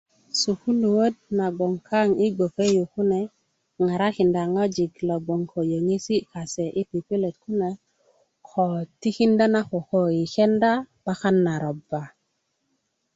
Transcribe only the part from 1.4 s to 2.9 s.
gböŋ kaŋ yi gboke yu